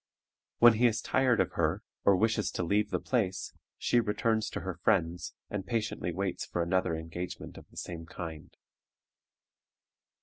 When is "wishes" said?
2.15-2.49